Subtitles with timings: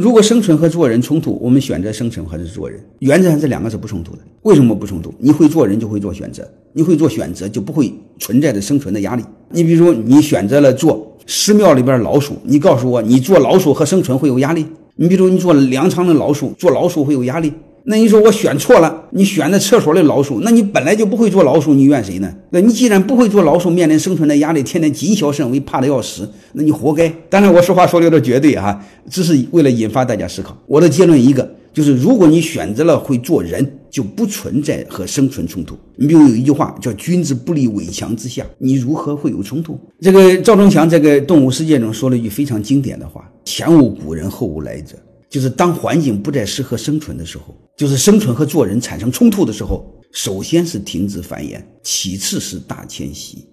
[0.00, 2.80] 如果生存和做人冲突，我们选择生存还是做人？
[3.00, 4.20] 原则上这两个是不冲突的。
[4.44, 5.12] 为什么不冲突？
[5.18, 6.42] 你会做人就会做选择，
[6.72, 9.22] 你会做选择就不会存在着生存的压力。
[9.50, 14.64] 你比如你选择了做寺庙里边老鼠，你告诉我你做老鼠和生存会有压力？
[14.96, 17.52] 你比如你做粮仓的老鼠，做老鼠会有压力？
[17.84, 22.32] 那你说我选错了，你选的厕所的老鼠，那你本来就不会做老鼠，你怨谁呢？
[22.50, 27.08] 那你既然不会做老鼠，面临生存的压力，天天谨小慎微，怕的要死，那你活该。
[27.28, 30.56] 当然，我说话说的有点绝对哈，只是为了引发大家思考。
[30.66, 35.76] 我的结论一个就是，如果你选择了会做人，就不存在和生存冲突。
[35.96, 39.78] 你比如有一句话叫“君子不立危墙之下”，你如何会有冲突？
[40.00, 44.96] 这个赵忠祥在个《动物世界》中说了一句非常经典的话：“前无古人，后无来者。”
[45.30, 53.48] 就是当环境不再适合生存的时候，就是生存和做人产生冲突的时候，首先是停止繁衍，其次是大迁徙。